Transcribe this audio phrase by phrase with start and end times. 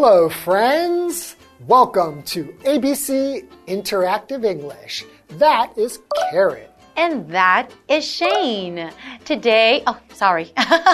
[0.00, 1.34] Hello, friends.
[1.66, 5.04] Welcome to ABC Interactive English.
[5.30, 5.98] That is
[6.30, 6.70] Carrot.
[6.96, 8.92] And that is Shane.
[9.24, 10.52] Today, oh, sorry.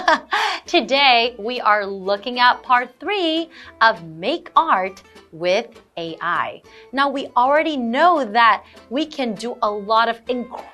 [0.66, 3.50] Today, we are looking at part three
[3.82, 5.66] of Make Art with
[5.98, 6.62] AI.
[6.92, 10.64] Now, we already know that we can do a lot of incredible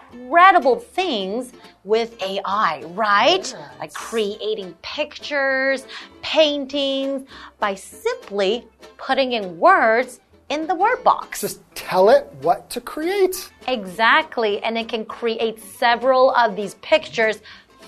[0.80, 1.52] things
[1.84, 3.38] with AI, right?
[3.38, 3.54] Yes.
[3.78, 5.86] Like creating pictures,
[6.22, 11.40] paintings, by simply putting in words in the word box.
[11.40, 13.50] Just tell it what to create.
[13.68, 14.62] Exactly.
[14.62, 17.40] And it can create several of these pictures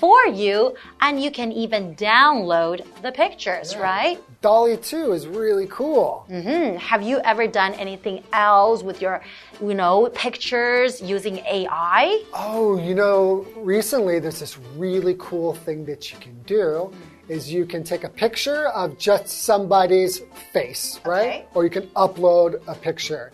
[0.02, 4.18] for you, and you can even download the pictures, right?
[4.40, 6.24] DALL-E 2 is really cool.
[6.28, 9.22] hmm Have you ever done anything else with your,
[9.60, 12.20] you know, pictures using AI?
[12.34, 16.92] Oh, you know, recently there's this really cool thing that you can do
[17.28, 20.18] is you can take a picture of just somebody's
[20.52, 21.28] face, right?
[21.28, 21.46] Okay.
[21.54, 23.30] Or you can upload a picture.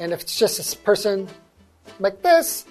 [0.00, 1.28] And if it's just a person
[2.00, 2.64] like this,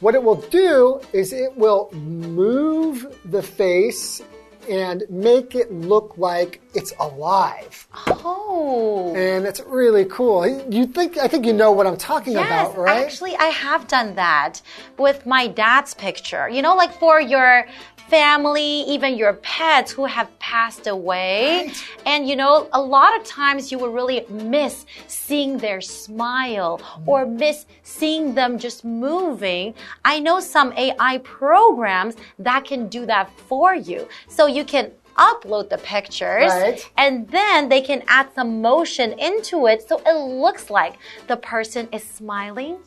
[0.00, 4.22] what it will do is it will move the face
[4.68, 7.86] and make it look like it's alive.
[8.06, 9.14] Oh.
[9.16, 10.46] And it's really cool.
[10.70, 13.04] You think I think you know what I'm talking Yes, about, right?
[13.04, 14.62] actually, I have done that
[14.98, 16.48] with my dad's picture.
[16.48, 17.66] You know, like for your
[18.08, 21.66] family, even your pets who have passed away.
[21.66, 21.84] Right.
[22.06, 27.24] And you know, a lot of times you will really miss seeing their smile or
[27.24, 29.74] miss seeing them just moving.
[30.04, 34.08] I know some AI programs that can do that for you.
[34.28, 34.90] So you can
[35.28, 36.90] upload the pictures Right.
[36.96, 40.94] and then they can add some motion into it so it looks like
[41.28, 42.78] the person is smiling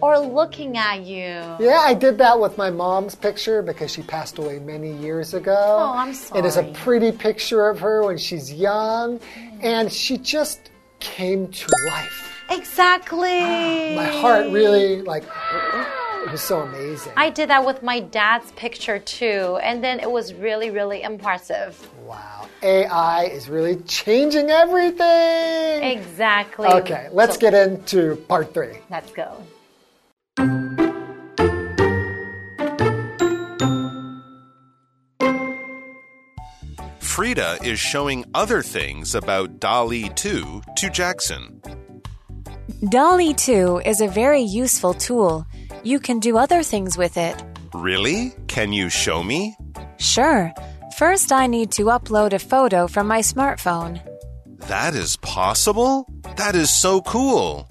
[0.00, 1.30] or looking at you.
[1.60, 5.56] Yeah, I did that with my mom's picture because she passed away many years ago.
[5.56, 6.40] Oh, I'm sorry.
[6.40, 9.20] It is a pretty picture of her when she's young,
[9.62, 10.58] and she just
[11.00, 12.18] came to life.
[12.50, 13.38] Exactly.
[13.40, 15.24] Ah, my heart really, like,
[16.24, 17.12] it was so amazing.
[17.16, 21.88] I did that with my dad's picture too, and then it was really, really impressive.
[22.04, 22.48] wow.
[22.62, 25.82] AI is really changing everything.
[25.82, 26.66] Exactly.
[26.66, 28.78] Okay, let's So, get into part three.
[28.90, 29.36] Let's go.
[37.00, 41.60] Frida is showing other things about DALL-E 2 to Jackson.
[42.88, 45.46] DALL-E 2 is a very useful tool.
[45.84, 47.36] You can do other things with it.
[47.74, 48.32] Really?
[48.48, 49.54] Can you show me?
[49.98, 50.50] Sure.
[50.96, 54.00] First, I need to upload a photo from my smartphone.
[54.68, 56.08] That is possible?
[56.36, 57.68] That is so cool.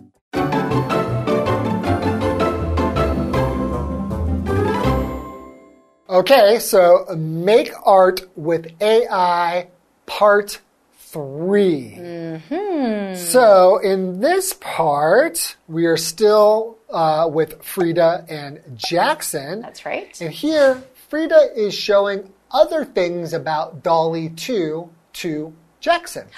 [6.07, 9.68] Okay, so make art with AI
[10.06, 10.62] part
[10.97, 13.16] 3 Hmm.
[13.16, 19.61] So in this part, we are still uh, with Frida and Jackson.
[19.61, 20.19] That's right.
[20.21, 26.27] And here, Frida is showing other things about DALL-E 2 to Jackson.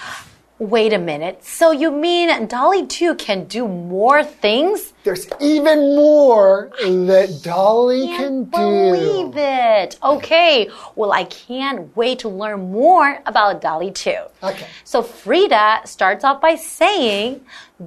[0.65, 1.43] Wait a minute.
[1.43, 4.93] So you mean DALL-E 2 can do more things?
[5.03, 8.49] There's even more that DALL-E can do.
[8.49, 9.99] believe it.
[10.01, 10.67] Okay.
[10.95, 14.15] Well, I can't wait to learn more about DALL-E 2.
[14.41, 14.65] Okay.
[14.83, 17.41] So Frida starts off by saying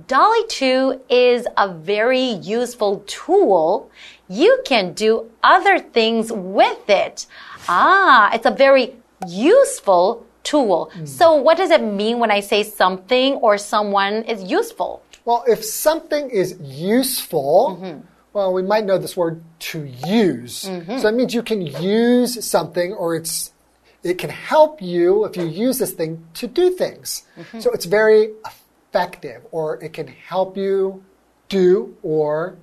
[0.06, 3.90] DALL-E 2 is a very useful tool.
[4.28, 7.26] You can do other things with it.
[7.68, 8.94] Ah, it's a very
[9.26, 10.90] useful tool.
[10.94, 11.04] Hmm.
[11.04, 15.02] So what does it mean when I say something or someone is useful?
[15.26, 18.00] Well, if something is useful, mm-hmm.
[18.32, 19.42] well, we might know this word
[19.72, 20.64] to use.
[20.64, 20.96] Mm-hmm.
[20.96, 23.52] So that means you can use something or it's
[24.02, 27.24] it can help you if you use this thing to do things.
[27.36, 27.60] Mm-hmm.
[27.60, 31.04] So it's very effective or it can help you
[31.48, 32.56] do or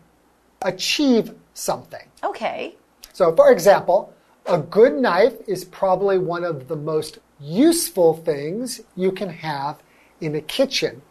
[0.61, 2.07] achieve something.
[2.23, 2.75] Okay.
[3.13, 4.13] So, for example,
[4.45, 9.79] a good knife is probably one of the most useful things you can have
[10.21, 11.01] in a kitchen.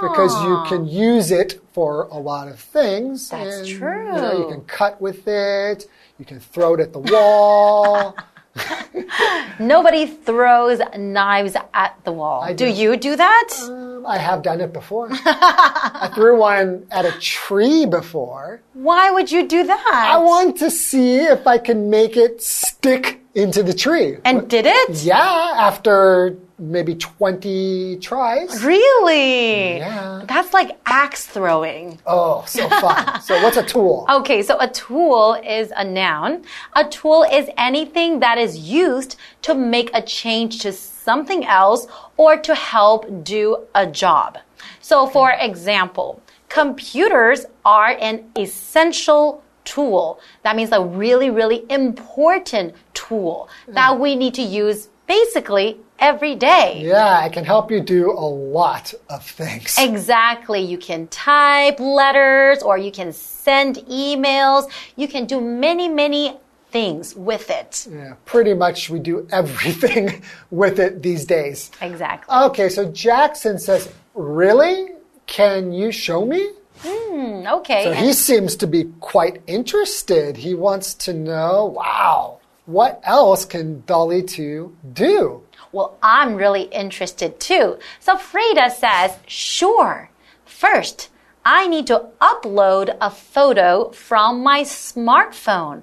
[0.00, 3.28] Because you can use it for a lot of things.
[3.28, 4.06] That's and, true.
[4.06, 5.86] You, know, you can cut with it,
[6.18, 8.16] you can throw it at the wall.
[9.60, 12.48] Nobody throws knives at the wall.
[12.48, 12.66] do do.
[12.66, 13.48] you do that?
[13.62, 15.08] Um, I have done it before.
[15.12, 18.62] I threw one at a tree before.
[18.72, 20.10] Why would you do that?
[20.12, 24.18] I want to see if I can make it stick into the tree.
[24.24, 25.02] And did it?
[25.02, 28.62] yeah, after maybe 20 tries.
[28.62, 29.78] Really?
[29.78, 30.24] Yeah.
[30.26, 31.98] That's like axe throwing.
[32.06, 33.20] Oh, so fun.
[33.22, 34.06] so, what's a tool?
[34.10, 36.44] Okay, so a tool is a noun.
[36.74, 41.86] A tool is anything that is used to make a change to something else
[42.16, 44.38] or to help do a job.
[44.80, 50.20] So, for example, computers are an essential tool.
[50.42, 52.74] That means a really, really important
[53.10, 56.82] tool that we need to use basically every day.
[56.84, 58.28] Yeah, it can help you do a
[58.58, 59.76] lot of things.
[59.78, 60.60] Exactly.
[60.60, 63.76] You can type letters or you can send
[64.06, 64.70] emails.
[64.96, 66.36] You can do many, many
[66.70, 67.88] things with it.
[67.90, 71.72] Yeah, pretty much we do everything with it these days.
[71.82, 72.32] Exactly.
[72.48, 74.88] Okay, so Jackson says, Really?
[75.26, 76.42] Can you show me?
[76.82, 77.84] Hmm, okay.
[77.84, 80.36] So he seems to be quite interested.
[80.36, 82.39] He wants to know, wow,
[82.70, 85.42] what else can DALL-E 2 do?
[85.72, 87.78] well, I'm really interested too.
[88.00, 90.10] So Frida says, sure.
[90.44, 91.10] First,
[91.44, 95.82] I need to upload a photo from my smartphone.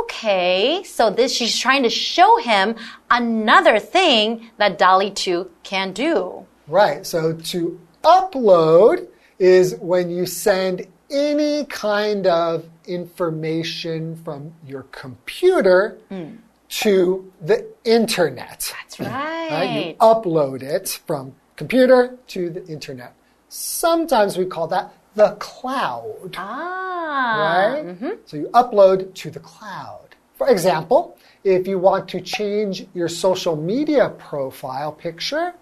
[0.00, 2.76] Okay, so this she's trying to show him
[3.10, 6.46] another thing that DALL-E 2 can do.
[6.66, 9.08] Right, so to upload
[9.38, 15.98] is when you send any kind of information from your computer
[16.68, 18.72] to the internet.
[18.82, 19.50] That's Right?
[19.50, 19.86] right.
[19.88, 23.14] You upload it from computer to the internet.
[23.48, 26.34] Sometimes we call that the cloud.
[26.36, 27.72] Ah.
[27.74, 28.18] right?
[28.26, 30.08] So you upload to the cloud.
[30.34, 35.54] For example, if you want to change your social media profile picture,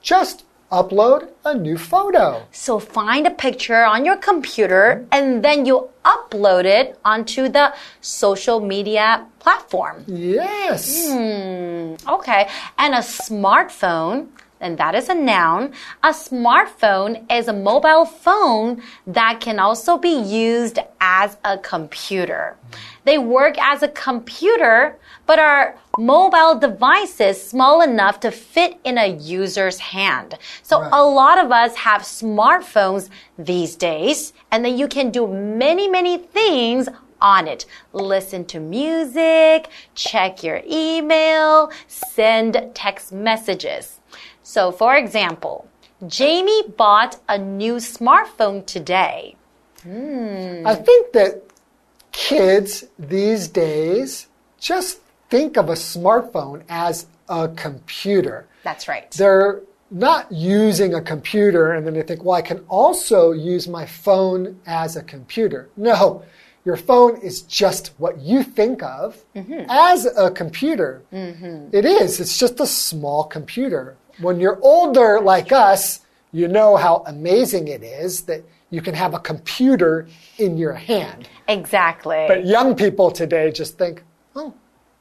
[0.00, 0.44] just
[0.74, 2.42] upload a new photo.
[2.50, 8.58] So find a picture on your computer and then you upload it onto the social
[8.60, 10.04] media platform.
[10.06, 11.06] Yes.
[11.08, 11.94] Hmm.
[12.16, 12.48] Okay.
[12.78, 14.28] And a smartphone,
[14.60, 15.72] and that is a noun.
[16.02, 22.56] A smartphone is a mobile phone that can also be used as a computer.
[23.04, 24.96] They work as a computer,
[25.26, 30.38] but are mobile devices small enough to fit in a user's hand.
[30.62, 30.90] So Right.
[30.92, 36.18] a lot of us have smartphones these days, and then you can do many, many
[36.18, 36.88] things
[37.20, 37.64] on it.
[37.92, 44.00] Listen to music, check your email, send text messages.
[44.44, 45.66] So, for example,
[46.06, 49.36] Jamie bought a new smartphone today.
[49.82, 50.66] Hmm.
[50.66, 51.42] I think that
[52.12, 54.28] kids these days
[54.60, 55.00] just
[55.30, 58.46] think of a smartphone as a computer.
[58.62, 59.10] That's right.
[59.12, 63.86] They're not using a computer and then they think, well, I can also use my
[63.86, 65.70] phone as a computer.
[65.76, 66.22] No,
[66.66, 69.64] your phone is just what you think of mm-hmm.
[69.70, 71.02] as a computer.
[71.12, 71.68] Mm-hmm.
[71.72, 73.96] It is, it's just a small computer.
[74.20, 76.00] When you're older like us,
[76.32, 80.08] you know how amazing it is that you can have a computer
[80.38, 81.28] in your hand.
[81.48, 82.24] Exactly.
[82.26, 84.02] But young people today just think,
[84.34, 84.52] oh,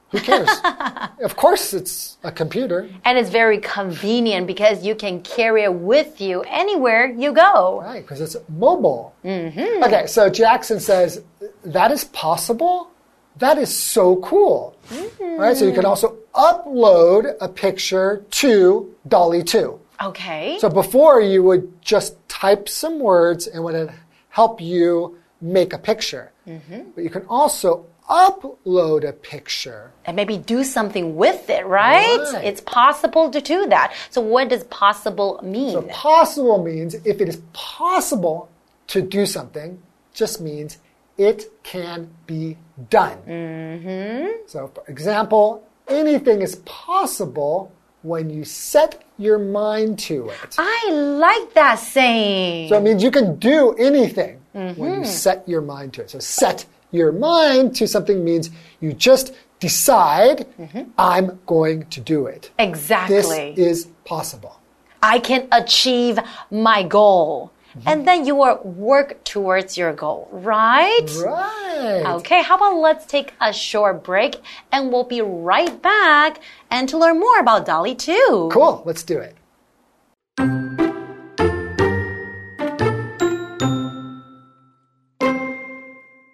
[0.09, 0.49] who cares?
[1.23, 2.87] of course, it's a computer.
[3.03, 7.81] and it's very convenient because you can carry it with you anywhere you go.
[7.81, 9.15] Right, because it's mobile.
[9.25, 9.83] Mm-hmm.
[9.83, 11.23] Okay, so Jackson says
[11.65, 12.91] that is possible.
[13.37, 14.77] That is so cool.
[14.89, 15.41] Mm-hmm.
[15.41, 19.79] Right, so you can also upload a picture to DALL-E 2.
[20.01, 20.57] Okay.
[20.59, 23.91] So before you would just type some words and would
[24.29, 26.31] help you make a picture.
[26.47, 26.91] Mm-hmm.
[26.95, 29.91] But you can also upload a picture.
[30.05, 32.19] and maybe do something with it, right?
[32.33, 32.43] Right.
[32.43, 33.93] It's possible to do that.
[34.09, 35.71] So, what does possible mean?
[35.71, 38.49] So possible means if it is possible
[38.87, 39.81] to do something,
[40.13, 40.79] just means
[41.17, 42.57] it can be
[42.89, 43.17] done.
[43.27, 44.27] Mm-hmm.
[44.47, 47.71] So, for example, anything is possible
[48.01, 50.55] when you set your mind to it.
[50.57, 52.69] I like that saying.
[52.69, 55.03] So it means you can do anything when you mm-hmm.
[55.03, 56.09] set your mind to it.
[56.11, 58.49] So set your mind to something means
[58.81, 60.91] you just decide, mm-hmm.
[60.97, 62.51] I'm going to do it.
[62.59, 63.53] Exactly.
[63.55, 64.59] This is possible.
[65.01, 66.19] I can achieve
[66.51, 67.51] my goal.
[67.73, 67.87] Mm-hmm.
[67.87, 71.07] And then you will work towards your goal, right?
[71.25, 72.03] Right.
[72.05, 74.35] Okay, how about let's take a short break
[74.71, 76.39] and we'll be right back
[76.69, 78.49] and to learn more about DALL-E 2.
[78.51, 78.83] Cool.
[78.85, 79.35] Let's do it.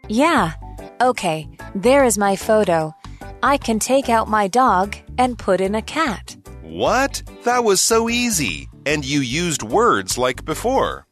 [0.09, 0.53] Yeah.
[0.99, 2.93] Okay, there is my photo.
[3.41, 6.35] I can take out my dog and put in a cat.
[6.63, 7.23] What?
[7.45, 8.67] That was so easy.
[8.85, 11.05] And you used words like before.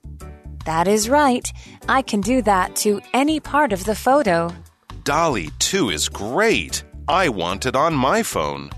[0.68, 1.50] That is right.
[1.88, 4.54] I can do that to any part of the photo.
[5.06, 6.84] DALL-E 2 is great.
[7.08, 8.70] I want it on my phone.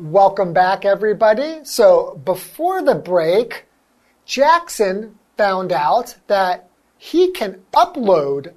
[0.00, 1.60] Welcome back, everybody.
[1.62, 3.66] So, before the break,
[4.24, 8.54] Jackson found out that he can upload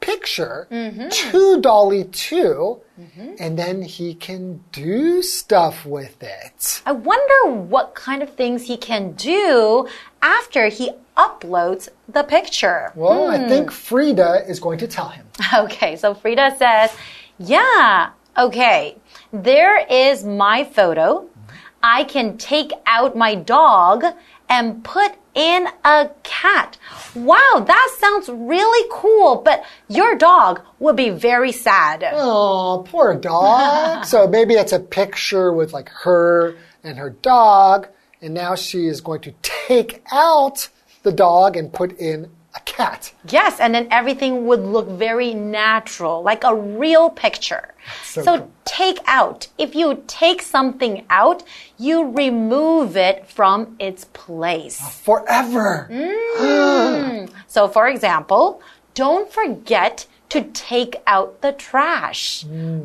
[0.00, 1.08] picture mm-hmm.
[1.08, 3.34] to DALL-E 2 mm-hmm.
[3.38, 6.82] and then he can do stuff with it.
[6.86, 9.88] I wonder what kind of things he can do
[10.22, 12.92] after he uploads the picture.
[12.94, 13.48] Well, I hmm.
[13.48, 15.26] think Frida is going to tell him.
[15.54, 16.94] Okay, so Frida says,
[17.38, 18.96] Yeah, okay,
[19.32, 21.22] there is my photo.
[21.22, 21.56] Mm-hmm.
[21.82, 24.04] I can take out my dog
[24.50, 26.76] and put in a cat.
[27.14, 32.04] Wow, that sounds really cool, but your dog would be very sad.
[32.12, 34.04] Oh, poor dog.
[34.06, 37.88] so maybe it's a picture with like her and her dog,
[38.20, 40.68] and now she is going to take out
[41.04, 43.12] the dog and put in a cat.
[43.28, 47.74] Yes, and then everything would look very natural, like a real picture.
[48.02, 48.50] So So, cool.
[48.64, 49.46] take out.
[49.58, 51.42] If you take something out,
[51.78, 54.78] you remove it from its place.
[55.04, 55.88] Forever.
[57.46, 58.62] So, for example,
[58.94, 62.44] don't forget to take out the trash.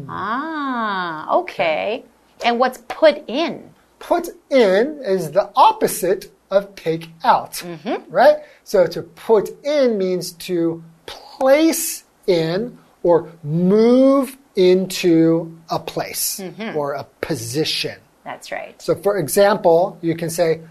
[0.09, 2.03] Ah, okay.
[2.43, 3.69] And what's put in?
[3.99, 7.63] Put in is the opposite of take out,
[8.09, 8.37] right?
[8.63, 16.77] So to put in means to place in or move into a place mm-hmm.
[16.77, 17.99] or a position.
[18.23, 18.81] That's right.
[18.81, 20.61] So, for example, you can say,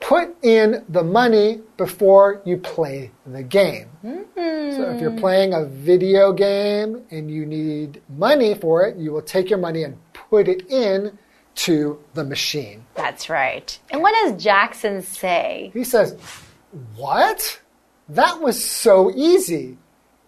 [0.00, 3.88] put in the money before you play the game.
[4.02, 5.20] So, if you're mm.
[5.20, 9.84] playing a video game and you need money for it, you will take your money
[9.84, 11.16] and put it in
[11.54, 12.84] to the machine.
[12.94, 13.78] That's right.
[13.90, 15.70] And what does Jackson say?
[15.74, 16.16] He says,
[16.96, 17.60] What?
[18.08, 19.78] That was so easy.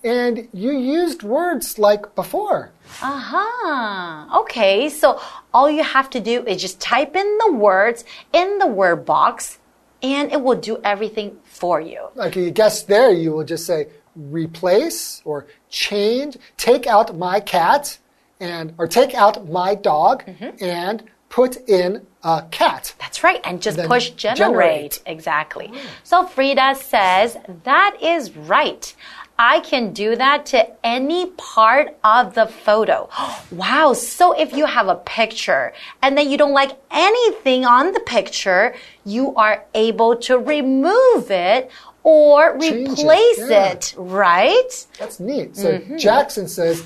[0.05, 2.71] And you used words like before.
[3.03, 4.41] Uh huh.
[4.43, 5.21] Okay, so
[5.53, 9.59] all you have to do is just type in the words in the word box
[10.03, 12.09] and it will do everything for you.
[12.15, 17.99] Like you guess there, you will just say replace or change, take out my cat
[18.39, 20.25] and or take out my dog
[20.61, 22.95] and put in a cat.
[22.99, 24.39] That's right, and just Then push generate.
[24.39, 25.03] generate.
[25.07, 25.73] Exactly.
[26.03, 28.95] So Frida says, that is right.
[29.39, 33.09] I can do that to any part of the photo.
[33.53, 33.93] Wow.
[33.93, 38.75] So if you have a picture and then you don't like anything on the picture,
[39.05, 41.71] you are able to remove it
[42.03, 43.73] or Change it, replace yeah.
[43.73, 44.87] it, right?
[44.99, 45.57] That's neat.
[45.57, 45.97] So mm-hmm.
[45.97, 46.85] Jackson says,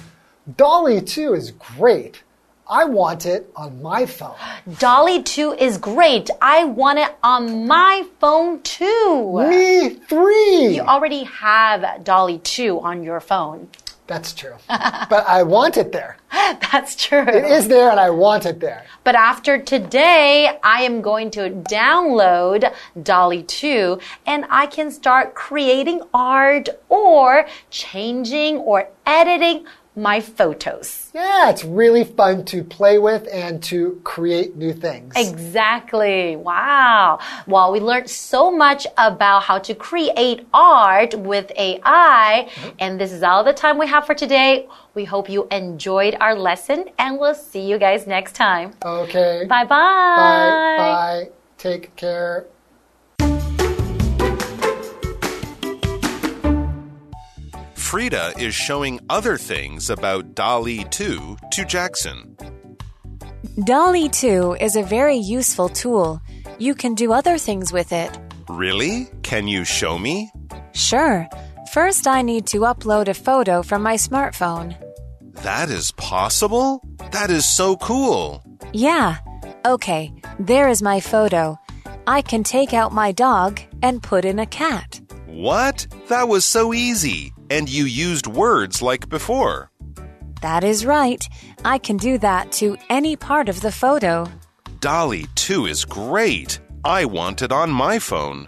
[0.57, 2.23] DALL-E 2 is great.
[2.71, 4.37] I want it on my phone.
[4.79, 6.31] DALL-E 2 is great.
[6.41, 9.45] I want it on my phone too.
[9.49, 10.77] Me 3.
[10.77, 13.69] You already have DALL-E 2 on your phone.
[14.07, 14.55] That's true.
[14.69, 16.17] but I want it there.
[16.33, 17.27] That's true.
[17.27, 18.85] It is there and I want it there.
[19.03, 22.73] But after today, I am going to download
[23.03, 29.65] DALL-E 2 and I can start creating art or changing or editing
[30.01, 31.11] my photos.
[31.15, 35.13] Yeah, it's really fun to play with and to create new things.
[35.17, 36.37] Exactly.
[36.37, 37.19] Wow.
[37.47, 42.69] Well, we learned so much about how to create art with AI, mm-hmm.
[42.79, 44.69] and this is all the time we have for today.
[44.95, 48.73] We hope you enjoyed our lesson, and we'll see you guys next time.
[48.85, 49.47] Okay.
[49.49, 50.17] Bye bye.
[50.17, 50.77] Bye.
[50.79, 51.29] Bye.
[51.59, 52.47] Take care.
[57.91, 62.37] Frida is showing other things about DALL-E 2 to Jackson.
[63.65, 66.23] DALL-E 2 is a very useful tool.
[66.61, 68.17] You can do other things with it.
[68.49, 69.09] Really?
[69.25, 70.31] Can you show me?
[70.73, 71.27] Sure.
[71.73, 74.77] First, I need to upload a photo from my smartphone.
[75.43, 76.85] That is possible?
[77.11, 78.45] That is so cool.
[78.73, 79.17] Yeah.
[79.67, 81.59] Okay, there is my photo.
[82.07, 85.01] I can take out my dog and put in a cat.
[85.27, 85.89] What?
[86.07, 89.71] That was so easy and you used words like before.
[90.41, 91.23] That is right.
[91.65, 94.27] I can do that to any part of the photo.
[94.81, 96.61] DALL-E 2 is great.
[96.85, 98.47] I want it on my phone.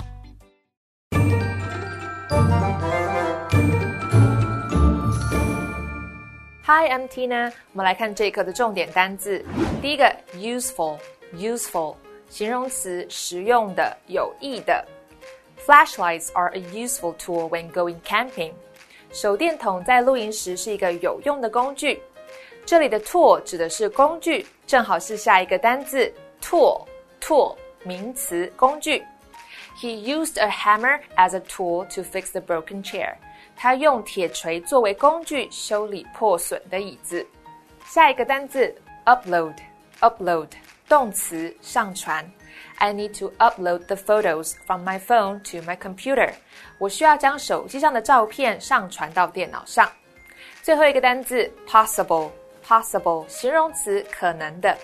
[6.64, 7.52] Hi, I'm tina
[15.56, 18.54] flashlights are a useful tool when going camping.
[19.12, 22.02] 手电筒在露营时是一个有用的工具。
[22.64, 29.02] 这里的 tool 指的是工具，正好是下一个单字 tool，tool 名词，工具。
[29.76, 33.14] He used a hammer as a tool to fix the broken chair.
[33.54, 37.26] 他用铁锤作为工具修理破损的椅子。
[37.84, 40.48] 下一个单字 upload，upload
[40.88, 42.24] 动词上传。
[42.81, 46.31] I need to upload the photos from my phone to my computer.
[46.77, 49.91] 我需要将手机上的照片上传到电脑上。
[50.61, 54.77] 最后一个单字 possible，possible 形容词可能的。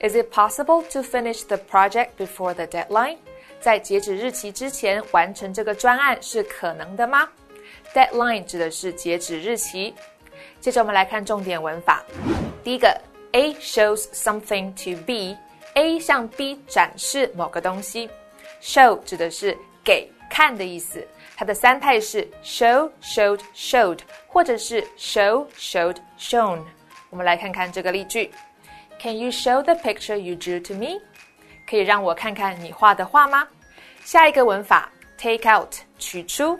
[0.00, 3.16] Is it possible to finish the project before the deadline?
[3.60, 7.28] 在截止日期之前完成这个专案是可能的吗？
[7.94, 9.94] Deadline 指的是截止日期。
[10.60, 12.02] 接着我们来看重点文法。
[12.62, 13.00] 第一个，
[13.32, 15.00] A shows something to
[15.74, 18.08] B，A 向 B 展示某个东西。
[18.60, 21.06] Show 指的是给看的意思，
[21.36, 26.62] 它的三态是 show、showed、showed，或者是 show、showed、shown。
[27.08, 28.30] 我们来看看这个例句：
[29.00, 31.00] Can you show the picture you drew to me？
[31.66, 33.48] 可以让我看看你画的画吗？
[34.04, 36.58] 下一个文法，take out 取出，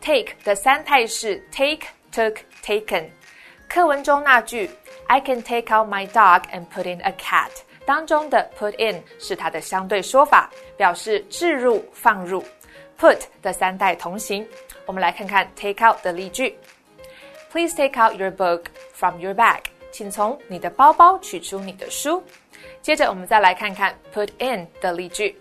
[0.00, 3.08] take 的三态是 take、took、taken。
[3.68, 4.70] 课文中那句
[5.06, 7.50] "I can take out my dog and put in a cat"
[7.84, 12.44] 当中的 "put in" 是它的相对说法，表示置入、放入。
[12.98, 14.46] put 的三代同形。
[14.86, 16.56] 我们来看看 take out 的例句：
[17.50, 19.60] Please take out your book from your bag。
[19.90, 22.22] 请从你的包包取出你的书。
[22.82, 25.36] 接着我们再来看看 put in 的例句。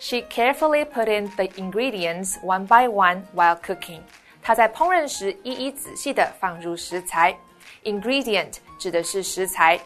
[0.00, 4.00] She carefully put in the ingredients one by one while cooking.
[4.42, 7.36] 她在烹饪时一一仔细地放入食材。
[7.84, 9.78] Ingredient 指的是食材。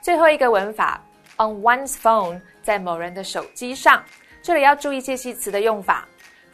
[0.00, 1.02] 最后一个文法
[1.38, 4.02] ，on one's phone 在某人的手机上，
[4.42, 6.06] 这里要注意介系词的用法。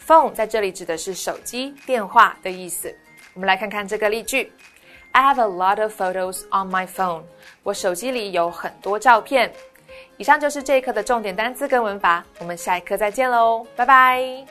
[0.07, 2.95] Phone 在这里指的是手机、电话的意思。
[3.35, 4.53] 我们来看看这个例句：
[5.13, 7.23] I have a lot of photos on my phone.
[7.63, 9.53] 我手机里有很多照片。
[10.17, 14.47] 以上就是这一课的重点单词跟文法，我们下一课再见喽，拜拜。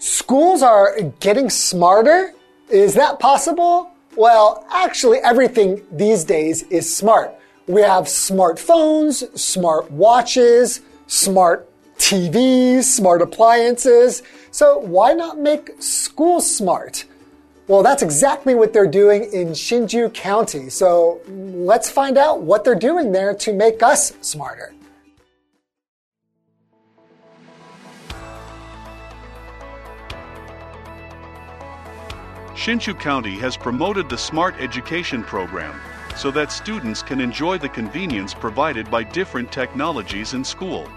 [0.00, 2.32] Schools are getting smarter?
[2.68, 3.88] Is that possible?
[4.17, 7.35] Well, actually, everything these days is smart.
[7.67, 14.23] We have smartphones, smart watches, smart TVs, smart appliances.
[14.49, 17.05] So why not make schools smart?
[17.67, 20.71] Well, that's exactly what they're doing in Hsinchu County.
[20.71, 24.73] So let's find out what they're doing there to make us smarter.
[32.57, 35.79] Hsinchu County has promoted the Smart Education Program
[36.15, 40.89] so that students can enjoy the convenience provided by different technologies in school.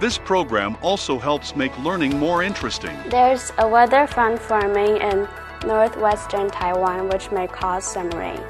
[0.00, 2.96] This program also helps make learning more interesting.
[3.08, 5.28] There's a weather front forming in
[5.64, 8.42] northwestern Taiwan, which may cause some rain.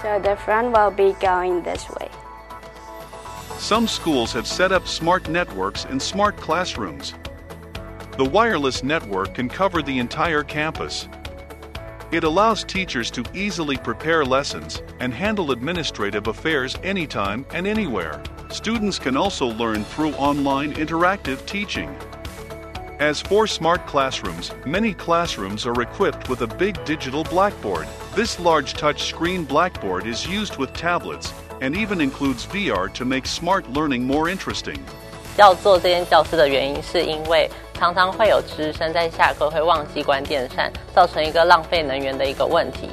[0.00, 2.08] So the front will be going this way.
[3.72, 7.14] Some schools have set up smart networks and smart classrooms.
[8.18, 11.08] The wireless network can cover the entire campus.
[12.10, 18.22] It allows teachers to easily prepare lessons and handle administrative affairs anytime and anywhere.
[18.50, 21.96] Students can also learn through online interactive teaching.
[22.98, 27.88] As for smart classrooms, many classrooms are equipped with a big digital blackboard.
[28.14, 33.63] This large touchscreen blackboard is used with tablets and even includes VR to make smart
[33.73, 34.79] learning more interesting.
[35.37, 42.89] 要做这间教室的原因，是因为常常会有值日生在下课会忘记关电扇，造成一个浪费能源的一个问题。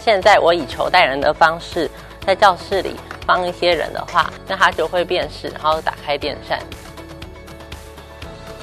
[0.00, 1.90] 现在我以球带人的方式，
[2.26, 2.94] 在教室里
[3.26, 6.58] 放一些人的话，那它就会辨识，然后打开电扇。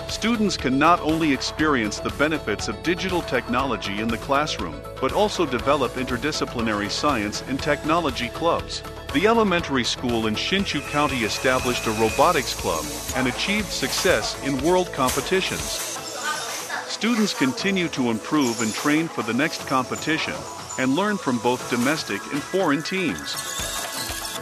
[0.10, 5.46] Students can not only experience the benefits of digital technology in the classroom, but also
[5.46, 8.82] develop interdisciplinary science and technology clubs.
[9.17, 12.85] The elementary school in Hsinchu County established a robotics club
[13.17, 15.63] and achieved success in world competitions.
[16.87, 20.35] Students continue to improve and train for the next competition
[20.79, 23.33] and learn from both domestic and foreign teams.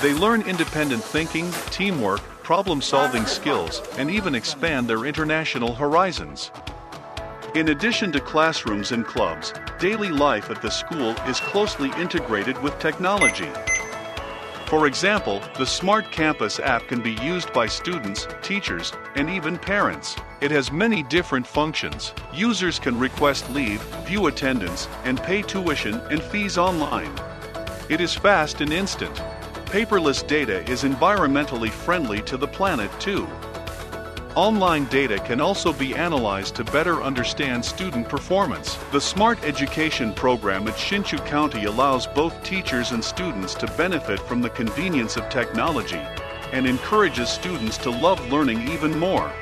[0.01, 6.51] They learn independent thinking, teamwork, problem solving skills, and even expand their international horizons.
[7.55, 12.77] In addition to classrooms and clubs, daily life at the school is closely integrated with
[12.81, 13.53] technology.
[14.67, 20.17] For example, the Smart Campus app can be used by students, teachers, and even parents.
[20.41, 22.13] It has many different functions.
[22.33, 27.13] Users can request leave, view attendance, and pay tuition and fees online.
[27.89, 29.15] It is fast and instant.
[29.67, 33.29] Paperless data is environmentally friendly to the planet, too.
[34.37, 38.77] Online data can also be analyzed to better understand student performance.
[38.91, 44.43] The Smart Education program at Hsinchu County allows both teachers and students to benefit from
[44.43, 46.03] the convenience of technology
[46.51, 49.33] and encourages students to love learning even more.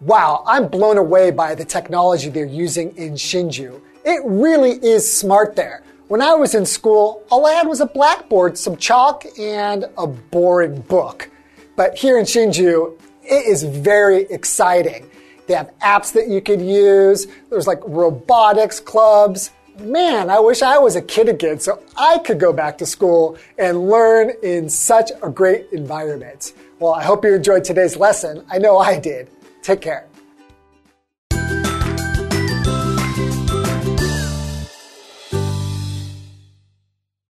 [0.00, 3.80] Wow, I'm blown away by the technology they're using in Hsinchu.
[4.04, 5.84] It really is smart there.
[6.10, 10.08] When I was in school, all I had was a blackboard, some chalk, and a
[10.08, 11.30] boring book.
[11.76, 15.08] But here in Hsinchu, it is very exciting.
[15.46, 17.28] They have apps that you could use.
[17.48, 19.52] There's like robotics clubs.
[19.78, 23.38] Man, I wish I was a kid again so I could go back to school
[23.56, 26.54] and learn in such a great environment.
[26.80, 28.44] Well, I hope you enjoyed today's lesson.
[28.50, 29.30] I know I did.
[29.62, 30.09] Take care.